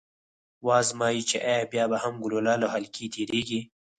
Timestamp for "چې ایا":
1.29-1.63